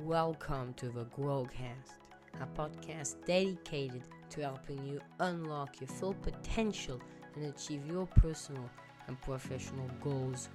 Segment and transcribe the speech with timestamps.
[0.00, 2.00] Welcome to the Growcast,
[2.40, 7.00] a podcast dedicated to helping you unlock your full potential
[7.36, 8.68] and achieve your personal
[9.06, 10.48] and professional goals.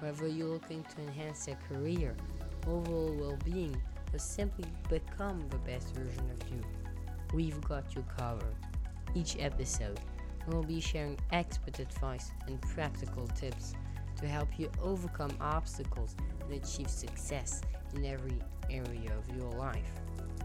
[0.00, 2.16] Whether you're looking to enhance your career,
[2.66, 3.80] overall well being,
[4.12, 6.60] or simply become the best version of you,
[7.32, 8.56] we've got you covered.
[9.14, 10.00] Each episode,
[10.48, 13.72] we'll be sharing expert advice and practical tips
[14.20, 17.62] to help you overcome obstacles and achieve success
[17.94, 18.36] in every
[18.70, 19.90] area of your life.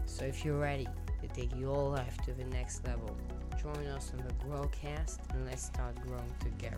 [0.06, 0.88] So if you're ready
[1.22, 3.16] to take your life to the next level,
[3.62, 6.76] join us on the Growcast and let's start growing together.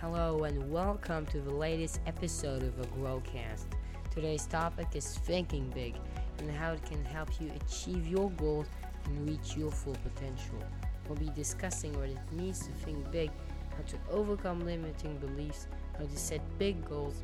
[0.00, 3.64] Hello and welcome to the latest episode of the Growcast.
[4.10, 5.96] Today's topic is thinking big
[6.38, 8.66] and how it can help you achieve your goals
[9.06, 10.62] and reach your full potential.
[11.08, 13.30] We'll be discussing what it means to think big,
[13.76, 15.66] how to overcome limiting beliefs,
[15.98, 17.22] how to set big goals,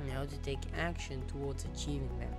[0.00, 2.34] and how to take action towards achieving them.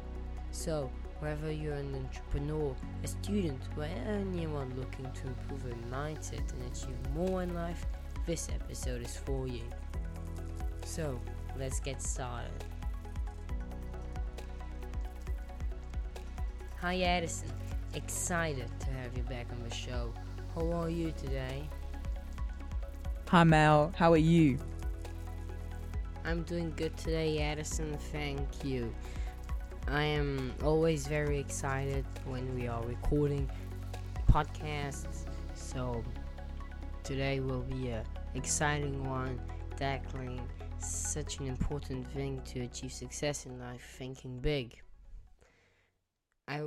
[0.51, 6.71] So, whether you're an entrepreneur, a student, or anyone looking to improve their mindset and
[6.71, 7.85] achieve more in life,
[8.25, 9.63] this episode is for you.
[10.85, 11.19] So,
[11.57, 12.51] let's get started.
[16.81, 17.49] Hi, Addison.
[17.93, 20.13] Excited to have you back on the show.
[20.55, 21.69] How are you today?
[23.29, 24.59] Hi Mel, how are you?
[26.25, 27.97] I'm doing good today, Addison.
[28.11, 28.93] Thank you.
[29.89, 33.49] I am always very excited when we are recording
[34.31, 35.25] podcasts.
[35.53, 36.01] So
[37.03, 39.37] today will be a exciting one,
[39.75, 40.41] tackling
[40.77, 44.81] such an important thing to achieve success in life, thinking big.
[46.47, 46.61] I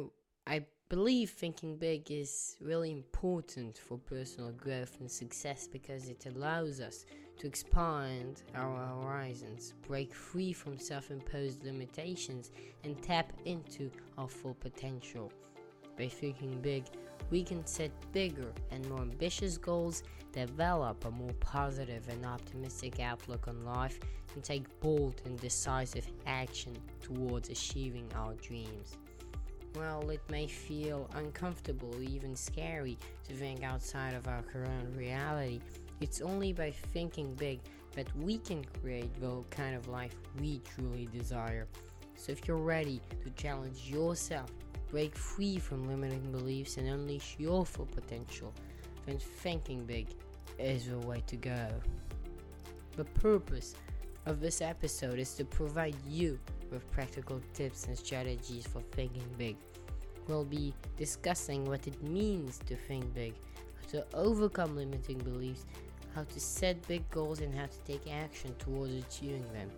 [0.47, 6.79] I believe thinking big is really important for personal growth and success because it allows
[6.81, 7.07] us
[7.39, 12.51] to expand our horizons, break free from self imposed limitations,
[12.85, 15.33] and tap into our full potential.
[15.99, 16.85] By thinking big,
[17.31, 20.03] we can set bigger and more ambitious goals,
[20.33, 23.99] develop a more positive and optimistic outlook on life,
[24.35, 26.73] and take bold and decisive action
[27.03, 28.97] towards achieving our dreams.
[29.75, 32.97] Well, it may feel uncomfortable, even scary,
[33.29, 35.61] to think outside of our current reality.
[36.01, 37.61] It's only by thinking big
[37.95, 41.67] that we can create the kind of life we truly desire.
[42.15, 44.51] So, if you're ready to challenge yourself,
[44.91, 48.53] break free from limiting beliefs, and unleash your full potential,
[49.07, 50.09] then thinking big
[50.59, 51.69] is the way to go.
[52.97, 53.75] The purpose
[54.27, 56.39] of this episode is to provide you
[56.71, 59.57] with practical tips and strategies for thinking big.
[60.27, 63.35] We'll be discussing what it means to think big,
[63.89, 65.65] to overcome limiting beliefs,
[66.15, 69.71] how to set big goals, and how to take action towards achieving them.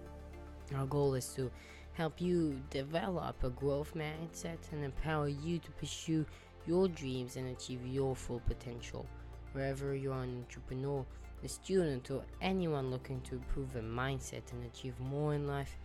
[0.77, 1.51] Our goal is to
[1.93, 6.25] help you develop a growth mindset and empower you to pursue
[6.67, 9.07] your dreams and achieve your full potential.
[9.53, 11.05] Wherever you are an entrepreneur,
[11.43, 15.77] a student, or anyone looking to improve their mindset and achieve more in life,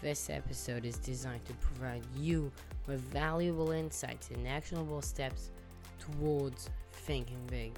[0.00, 2.52] this episode is designed to provide you
[2.86, 5.50] with valuable insights and actionable steps
[5.98, 7.72] towards thinking big.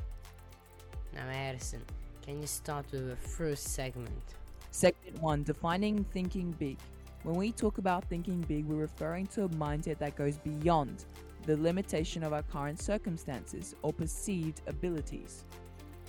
[1.15, 1.83] Now, Addison,
[2.23, 4.23] can you start with the first segment?
[4.71, 6.79] Segment 1 Defining Thinking Big.
[7.23, 11.05] When we talk about thinking big, we're referring to a mindset that goes beyond
[11.45, 15.45] the limitation of our current circumstances or perceived abilities.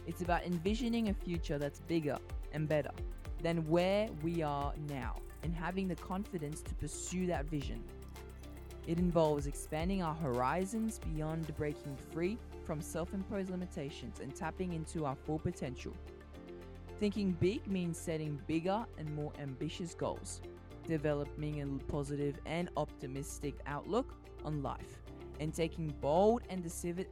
[0.08, 2.18] It's about envisioning a future that's bigger
[2.54, 2.92] and better
[3.42, 7.84] than where we are now and having the confidence to pursue that vision.
[8.88, 12.38] It involves expanding our horizons beyond breaking free
[12.72, 15.92] from self imposed limitations and tapping into our full potential.
[17.02, 20.40] Thinking big means setting bigger and more ambitious goals,
[20.88, 24.16] developing a positive and optimistic outlook
[24.46, 25.02] on life,
[25.42, 27.08] and taking bold and decisive,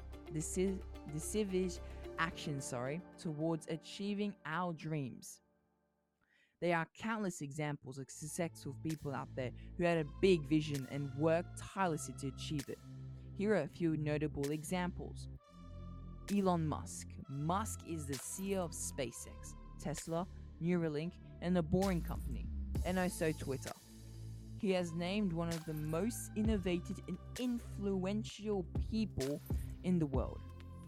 [2.20, 5.42] action sorry, towards achieving our dreams.
[6.62, 11.12] There are countless examples of successful people out there who had a big vision and
[11.18, 12.80] worked tirelessly to achieve it.
[13.38, 15.28] Here are a few notable examples.
[16.36, 17.08] Elon Musk.
[17.28, 20.28] Musk is the CEO of SpaceX, Tesla,
[20.62, 21.12] Neuralink,
[21.42, 22.46] and the Boring Company,
[22.86, 23.72] and also Twitter.
[24.60, 29.42] He has named one of the most innovative and influential people
[29.84, 30.42] in the world.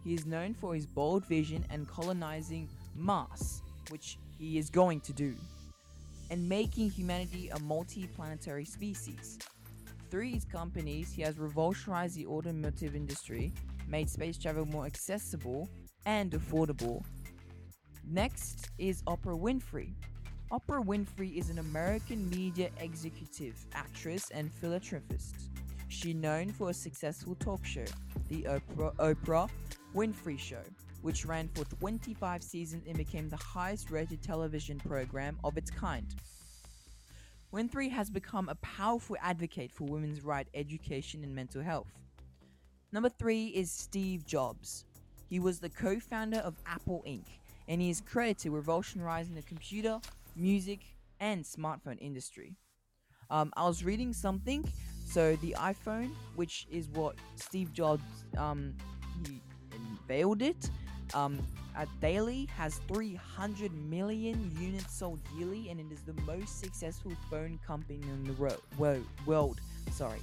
[0.03, 5.13] He is known for his bold vision and colonizing Mars, which he is going to
[5.13, 5.35] do
[6.29, 9.37] and making humanity a multi planetary species.
[10.09, 13.53] Through his companies, he has revolutionized the automotive industry,
[13.87, 15.69] made space travel more accessible
[16.05, 17.03] and affordable.
[18.07, 19.93] Next is Oprah Winfrey.
[20.51, 25.35] Oprah Winfrey is an American media executive, actress, and philanthropist.
[25.87, 27.85] She's known for a successful talk show,
[28.29, 29.49] The Oprah, Oprah
[29.93, 30.63] Winfrey Show,
[31.01, 36.07] which ran for 25 seasons and became the highest rated television program of its kind.
[37.53, 41.91] Winfrey has become a powerful advocate for women's rights, education and mental health.
[42.93, 44.85] Number three is Steve Jobs.
[45.29, 47.23] He was the co founder of Apple Inc.,
[47.69, 49.99] and he is credited with revolutionizing the computer,
[50.35, 50.81] music,
[51.21, 52.57] and smartphone industry.
[53.29, 54.65] Um, I was reading something,
[55.05, 58.03] so the iPhone, which is what Steve Jobs
[58.37, 58.73] um,
[59.25, 59.39] he
[59.71, 60.69] unveiled it,
[61.13, 61.39] um,
[61.77, 67.57] at daily has 300 million units sold yearly, and it is the most successful phone
[67.65, 69.61] company in the ro- world.
[69.93, 70.19] Sorry.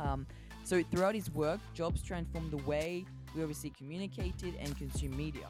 [0.00, 0.26] Um,
[0.70, 5.48] so throughout his work, Jobs transformed the way we obviously communicated and consume media.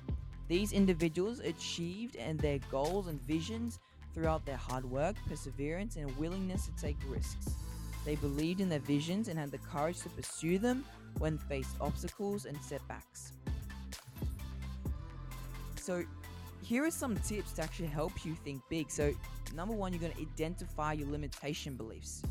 [0.48, 3.80] These individuals achieved and their goals and visions
[4.14, 7.54] throughout their hard work, perseverance, and willingness to take risks.
[8.06, 10.86] They believed in their visions and had the courage to pursue them
[11.18, 13.32] when faced obstacles and setbacks.
[15.76, 16.02] So,
[16.62, 18.90] here are some tips to actually help you think big.
[18.90, 19.12] So,
[19.54, 22.22] number one, you're going to identify your limitation beliefs.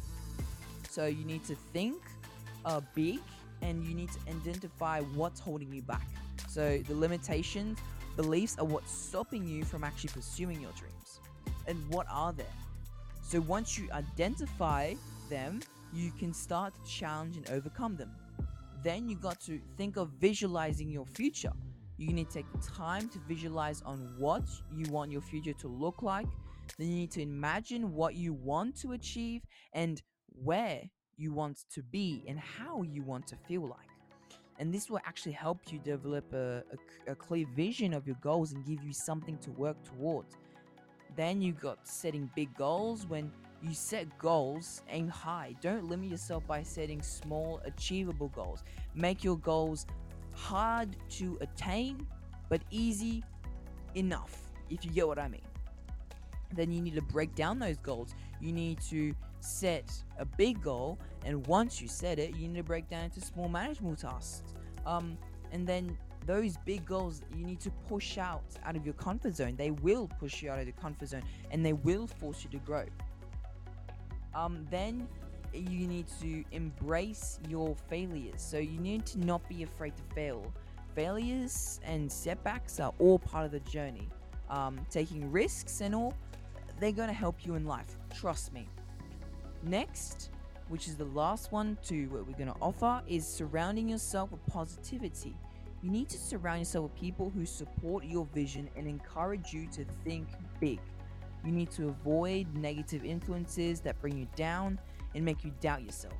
[0.89, 2.01] So, you need to think
[2.65, 3.19] uh, big
[3.61, 6.07] and you need to identify what's holding you back.
[6.47, 7.77] So, the limitations,
[8.15, 11.19] beliefs are what's stopping you from actually pursuing your dreams.
[11.67, 12.45] And what are they?
[13.21, 14.93] So, once you identify
[15.29, 15.59] them,
[15.93, 18.11] you can start to challenge and overcome them.
[18.83, 21.51] Then you got to think of visualizing your future.
[21.97, 22.45] You need to take
[22.75, 26.27] time to visualize on what you want your future to look like.
[26.77, 29.41] Then you need to imagine what you want to achieve
[29.73, 30.83] and where
[31.19, 33.89] you want to be and how you want to feel like.
[34.57, 36.63] And this will actually help you develop a,
[37.07, 40.35] a, a clear vision of your goals and give you something to work towards.
[41.15, 43.05] Then you got setting big goals.
[43.07, 43.31] When
[43.61, 45.55] you set goals, aim high.
[45.61, 48.63] Don't limit yourself by setting small, achievable goals.
[48.95, 49.85] Make your goals
[50.33, 52.05] hard to attain,
[52.49, 53.23] but easy
[53.95, 55.41] enough, if you get what I mean.
[56.53, 58.15] Then you need to break down those goals.
[58.41, 62.63] You need to set a big goal, and once you set it, you need to
[62.63, 64.43] break down into small manageable tasks.
[64.85, 65.17] Um,
[65.51, 69.55] and then those big goals you need to push out out of your comfort zone.
[69.55, 72.57] They will push you out of the comfort zone, and they will force you to
[72.65, 72.85] grow.
[74.35, 75.07] Um, then
[75.53, 78.41] you need to embrace your failures.
[78.41, 80.53] So you need to not be afraid to fail.
[80.95, 84.07] Failures and setbacks are all part of the journey.
[84.49, 86.13] Um, taking risks and all,
[86.79, 87.97] they're going to help you in life.
[88.13, 88.67] Trust me.
[89.63, 90.29] Next,
[90.69, 94.45] which is the last one to what we're going to offer, is surrounding yourself with
[94.47, 95.35] positivity.
[95.81, 99.85] You need to surround yourself with people who support your vision and encourage you to
[100.03, 100.27] think
[100.59, 100.79] big.
[101.45, 104.79] You need to avoid negative influences that bring you down
[105.15, 106.17] and make you doubt yourself.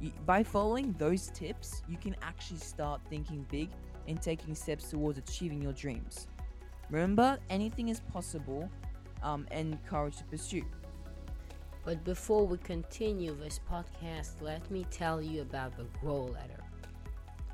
[0.00, 3.70] You, by following those tips, you can actually start thinking big
[4.08, 6.28] and taking steps towards achieving your dreams.
[6.90, 8.70] Remember, anything is possible
[9.22, 10.64] um, and courage to pursue.
[11.86, 16.58] But before we continue this podcast, let me tell you about the Growletter,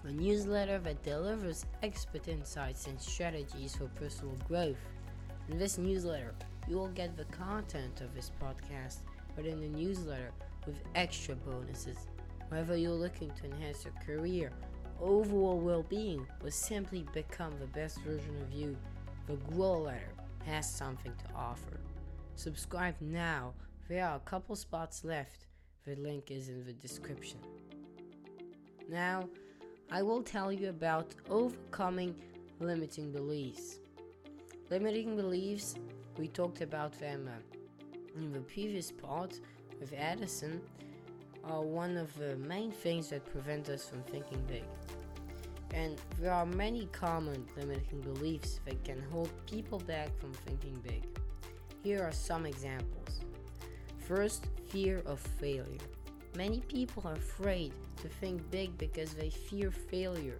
[0.05, 4.79] a newsletter that delivers expert insights and strategies for personal growth.
[5.50, 6.34] In this newsletter,
[6.67, 9.00] you will get the content of this podcast,
[9.36, 10.32] but in the newsletter
[10.65, 11.98] with extra bonuses.
[12.48, 14.51] Whether you're looking to enhance your career,
[14.98, 18.79] overall well being, or simply become the best version of you,
[19.27, 20.15] the Growletter
[20.46, 21.81] has something to offer.
[22.34, 23.53] Subscribe now,
[23.93, 25.44] there are a couple spots left.
[25.84, 27.39] The link is in the description.
[28.89, 29.29] Now,
[29.91, 32.15] I will tell you about overcoming
[32.58, 33.81] limiting beliefs.
[34.70, 35.75] Limiting beliefs,
[36.17, 39.39] we talked about them uh, in the previous part
[39.79, 40.63] with Addison,
[41.44, 44.65] are one of the main things that prevent us from thinking big.
[45.75, 51.05] And there are many common limiting beliefs that can hold people back from thinking big.
[51.82, 53.20] Here are some examples.
[54.06, 55.78] First, fear of failure.
[56.36, 60.38] Many people are afraid to think big because they fear failure.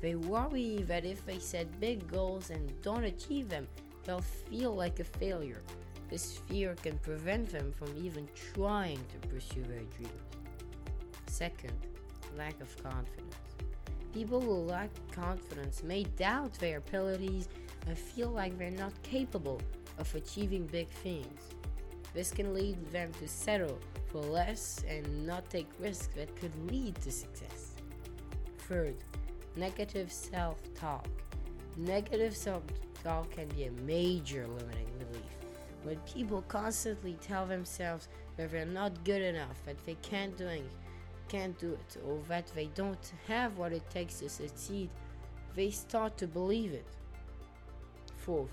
[0.00, 3.68] They worry that if they set big goals and don't achieve them,
[4.04, 5.62] they'll feel like a failure.
[6.08, 10.10] This fear can prevent them from even trying to pursue their dreams.
[11.26, 11.86] Second,
[12.36, 13.36] lack of confidence.
[14.12, 17.48] People who lack confidence may doubt their abilities
[17.86, 19.60] and feel like they're not capable
[19.98, 21.40] of achieving big things.
[22.12, 23.78] This can lead them to settle
[24.10, 27.74] for less and not take risks that could lead to success.
[28.58, 28.96] Third,
[29.56, 31.08] negative self talk.
[31.76, 32.62] Negative self
[33.02, 35.36] talk can be a major limiting belief.
[35.82, 40.64] When people constantly tell themselves that they're not good enough, that they can't do it,
[41.28, 44.90] can't do it, or that they don't have what it takes to succeed,
[45.54, 46.86] they start to believe it.
[48.16, 48.50] Fourth,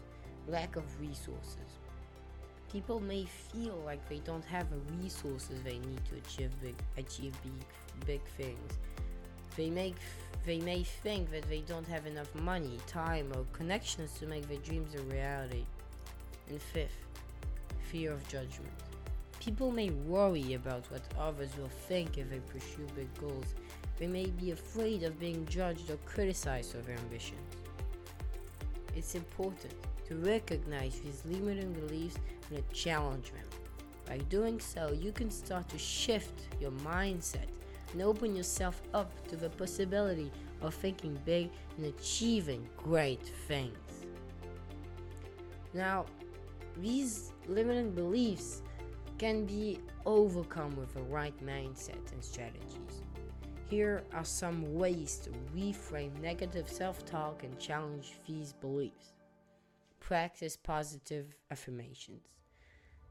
[0.47, 1.76] lack of resources.
[2.71, 7.33] People may feel like they don't have the resources they need to achieve big, achieve
[7.43, 8.73] big, big things.
[9.55, 9.95] They make
[10.45, 14.59] they may think that they don't have enough money, time, or connections to make their
[14.59, 15.65] dreams a reality.
[16.49, 17.05] And fifth,
[17.91, 18.71] fear of judgment.
[19.41, 23.55] People may worry about what others will think if they pursue big goals.
[23.97, 27.39] They may be afraid of being judged or criticized for their ambitions.
[28.95, 29.73] It's important
[30.07, 32.17] to recognize these limiting beliefs
[32.49, 33.45] and to challenge them.
[34.05, 37.47] By doing so, you can start to shift your mindset
[37.91, 43.77] and open yourself up to the possibility of thinking big and achieving great things.
[45.73, 46.05] Now,
[46.77, 48.61] these limiting beliefs
[49.17, 53.03] can be overcome with the right mindset and strategies.
[53.69, 59.16] Here are some ways to reframe negative self talk and challenge these beliefs.
[60.07, 62.29] Practice positive affirmations.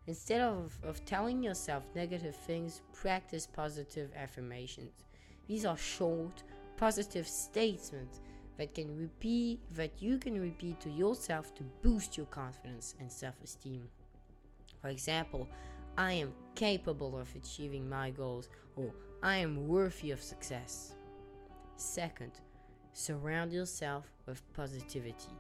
[0.07, 5.05] Instead of, of telling yourself negative things, practice positive affirmations.
[5.47, 6.43] These are short,
[6.79, 8.23] positive statements
[8.57, 13.87] that can repeat that you can repeat to yourself to boost your confidence and self-esteem.
[14.81, 15.51] For example,
[15.99, 18.91] I am capable of achieving my goals or
[19.23, 20.95] I am worthy of success.
[21.77, 22.41] Second,
[22.95, 25.37] surround yourself with positivity.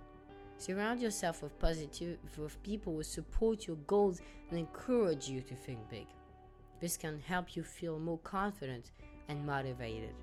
[0.58, 4.20] Surround yourself with positive with people who support your goals
[4.50, 6.06] and encourage you to think big.
[6.80, 8.92] This can help you feel more confident
[9.28, 10.14] and motivated.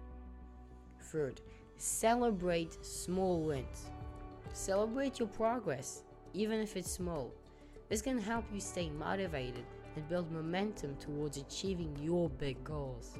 [0.99, 1.41] Third,
[1.77, 3.91] celebrate small wins.
[4.53, 7.31] Celebrate your progress, even if it's small.
[7.89, 13.17] This can help you stay motivated and build momentum towards achieving your big goals.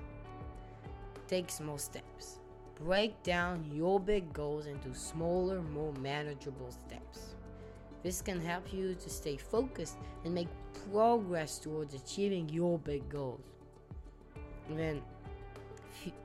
[1.28, 2.40] Take small steps.
[2.80, 7.36] Break down your big goals into smaller, more manageable steps.
[8.04, 10.50] This can help you to stay focused and make
[10.92, 13.40] progress towards achieving your big goals.
[14.68, 15.02] And then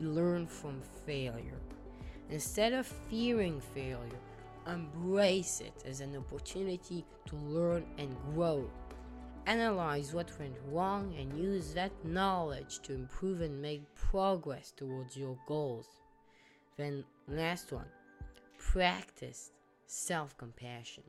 [0.00, 1.60] learn from failure.
[2.30, 4.20] Instead of fearing failure,
[4.66, 8.68] embrace it as an opportunity to learn and grow.
[9.46, 15.38] Analyze what went wrong and use that knowledge to improve and make progress towards your
[15.46, 15.97] goals.
[16.78, 17.90] Then, last one,
[18.58, 19.50] practice
[19.86, 21.02] self compassion.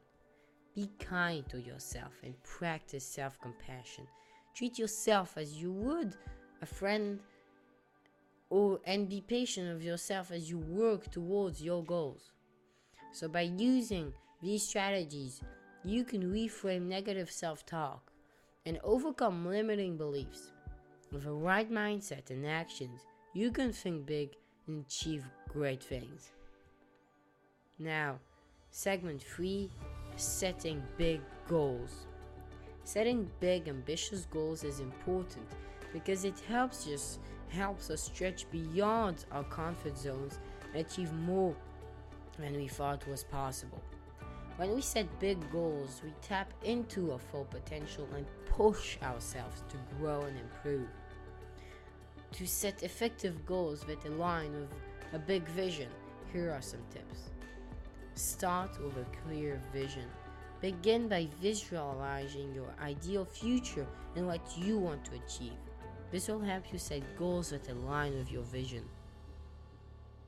[0.76, 4.08] Be kind to yourself and practice self compassion.
[4.56, 6.16] Treat yourself as you would
[6.62, 7.20] a friend
[8.50, 12.32] or and be patient of yourself as you work towards your goals.
[13.12, 14.12] So by using
[14.42, 15.42] these strategies,
[15.84, 18.12] you can reframe negative self-talk
[18.66, 20.52] and overcome limiting beliefs.
[21.12, 23.02] With a right mindset and actions,
[23.34, 24.36] you can think big
[24.68, 26.32] and achieve great things.
[27.78, 28.20] Now,
[28.72, 29.70] segment 3
[30.16, 32.08] setting big goals.
[32.84, 35.48] Setting big ambitious goals is important
[35.94, 40.38] because it helps us helps us stretch beyond our comfort zones
[40.74, 41.56] and achieve more
[42.38, 43.82] than we thought was possible.
[44.58, 49.78] When we set big goals, we tap into our full potential and push ourselves to
[49.98, 50.90] grow and improve.
[52.34, 54.70] To set effective goals that align with
[55.14, 55.90] a big vision,
[56.32, 57.32] here are some tips.
[58.16, 60.06] Start with a clear vision.
[60.62, 65.58] Begin by visualizing your ideal future and what you want to achieve.
[66.12, 68.84] This will help you set goals that align with your vision.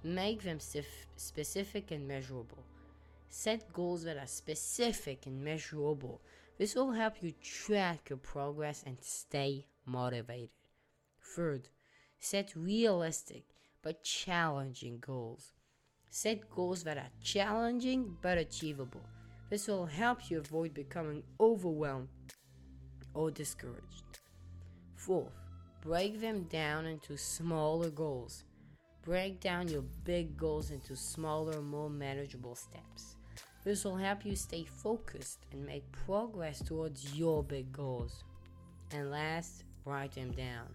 [0.03, 2.63] Make them specific and measurable.
[3.29, 6.21] Set goals that are specific and measurable.
[6.57, 10.49] This will help you track your progress and stay motivated.
[11.35, 11.69] Third,
[12.19, 13.43] set realistic
[13.83, 15.53] but challenging goals.
[16.09, 19.01] Set goals that are challenging but achievable.
[19.49, 22.09] This will help you avoid becoming overwhelmed
[23.13, 24.19] or discouraged.
[24.95, 25.33] Fourth,
[25.81, 28.43] break them down into smaller goals.
[29.03, 33.15] Break down your big goals into smaller, more manageable steps.
[33.63, 38.23] This will help you stay focused and make progress towards your big goals.
[38.91, 40.67] And last, write them down.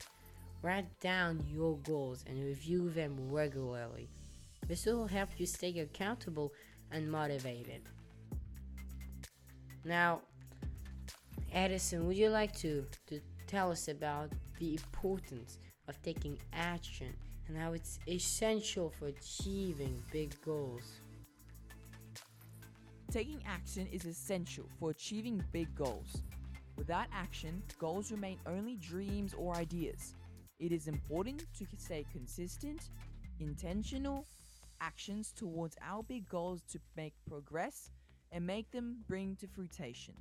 [0.62, 4.08] Write down your goals and review them regularly.
[4.66, 6.52] This will help you stay accountable
[6.90, 7.82] and motivated.
[9.84, 10.22] Now,
[11.52, 15.58] Addison, would you like to, to tell us about the importance
[15.88, 17.14] of taking action
[17.48, 21.00] and how it's essential for achieving big goals.
[23.10, 26.22] Taking action is essential for achieving big goals.
[26.76, 30.15] Without action, goals remain only dreams or ideas.
[30.58, 32.88] It is important to stay consistent,
[33.40, 34.26] intentional
[34.80, 37.90] actions towards our big goals to make progress
[38.32, 40.14] and make them bring to fruition.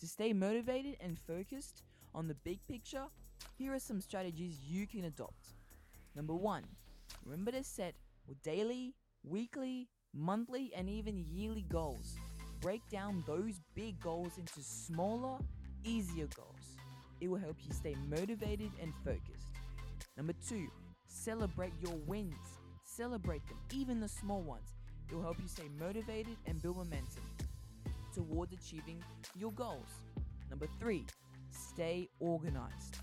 [0.00, 1.82] To stay motivated and focused
[2.14, 3.06] on the big picture,
[3.56, 5.54] here are some strategies you can adopt.
[6.14, 6.64] Number one,
[7.24, 7.94] remember to set
[8.42, 12.16] daily, weekly, monthly, and even yearly goals.
[12.60, 15.38] Break down those big goals into smaller,
[15.84, 16.76] easier goals.
[17.20, 19.43] It will help you stay motivated and focused.
[20.16, 20.68] Number two,
[21.06, 22.34] celebrate your wins.
[22.84, 24.76] Celebrate them, even the small ones.
[25.10, 27.24] It will help you stay motivated and build momentum
[28.14, 29.02] towards achieving
[29.36, 29.88] your goals.
[30.50, 31.04] Number three,
[31.50, 32.98] stay organized.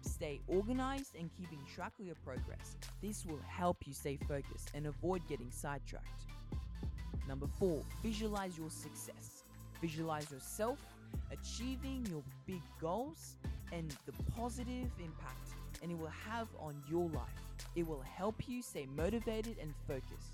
[0.00, 2.76] Stay organized and keeping track of your progress.
[3.00, 6.24] This will help you stay focused and avoid getting sidetracked.
[7.28, 9.44] Number four, visualize your success.
[9.80, 10.78] Visualize yourself
[11.30, 13.36] achieving your big goals
[13.72, 17.28] and the positive impact and it will have on your life.
[17.76, 20.32] It will help you stay motivated and focused.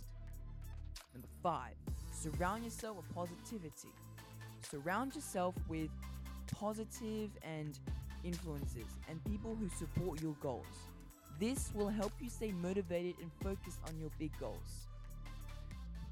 [1.12, 1.74] Number five,
[2.12, 3.88] surround yourself with positivity.
[4.62, 5.90] Surround yourself with
[6.52, 7.76] positive and
[8.22, 10.64] influences and people who support your goals.
[11.40, 14.86] This will help you stay motivated and focused on your big goals.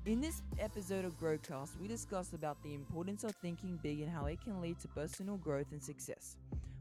[0.05, 4.27] In this episode of Growcast, we discussed about the importance of thinking big and how
[4.27, 6.35] it can lead to personal growth and success.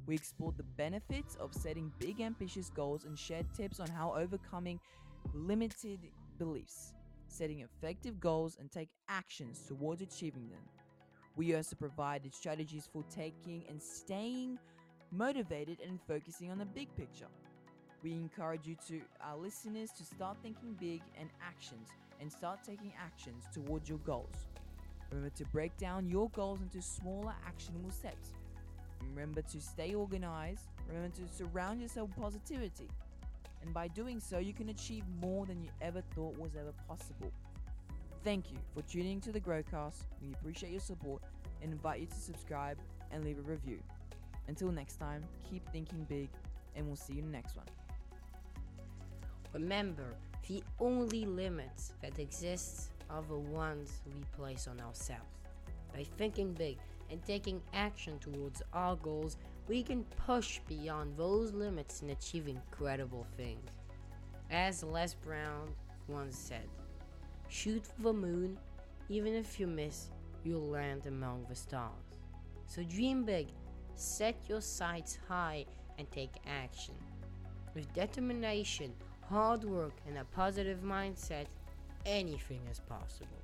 [0.07, 4.79] We explored the benefits of setting big ambitious goals and shared tips on how overcoming
[5.33, 5.99] limited
[6.37, 6.93] beliefs,
[7.27, 10.61] setting effective goals and take actions towards achieving them.
[11.35, 14.57] We also provided strategies for taking and staying
[15.11, 17.27] motivated and focusing on the big picture.
[18.01, 21.89] We encourage you to our listeners to start thinking big and actions
[22.21, 24.47] and start taking actions towards your goals.
[25.09, 28.33] Remember to break down your goals into smaller actionable steps.
[29.01, 30.67] Remember to stay organized.
[30.87, 32.89] Remember to surround yourself with positivity.
[33.61, 37.31] And by doing so, you can achieve more than you ever thought was ever possible.
[38.23, 40.03] Thank you for tuning to the Growcast.
[40.21, 41.21] We appreciate your support
[41.61, 42.77] and invite you to subscribe
[43.11, 43.79] and leave a review.
[44.47, 46.29] Until next time, keep thinking big,
[46.75, 47.65] and we'll see you in the next one.
[49.53, 50.13] Remember,
[50.47, 55.23] the only limits that exist are the ones we place on ourselves.
[55.93, 56.77] By thinking big
[57.11, 63.25] and taking action towards our goals, we can push beyond those limits and achieve incredible
[63.35, 63.69] things.
[64.49, 65.69] As Les Brown
[66.07, 66.67] once said,
[67.49, 68.57] shoot for the moon,
[69.09, 70.09] even if you miss,
[70.43, 71.91] you'll land among the stars.
[72.67, 73.47] So dream big,
[73.95, 75.65] set your sights high,
[75.97, 76.93] and take action.
[77.73, 78.93] With determination,
[79.29, 81.45] hard work, and a positive mindset,
[82.05, 83.41] anything is possible.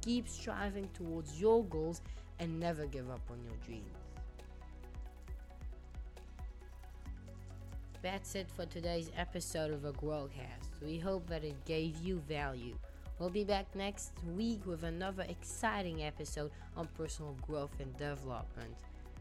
[0.00, 2.02] Keep striving towards your goals
[2.40, 3.84] and never give up on your dreams.
[8.02, 10.82] That's it for today's episode of a Growcast.
[10.82, 12.74] We hope that it gave you value.
[13.18, 18.74] We'll be back next week with another exciting episode on personal growth and development.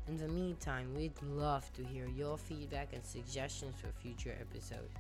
[0.08, 4.96] In the meantime, we'd love to hear your feedback and suggestions for future episodes.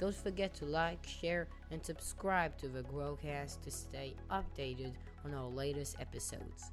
[0.00, 5.48] Don't forget to like, share, and subscribe to the Growcast to stay updated on our
[5.48, 6.72] latest episodes.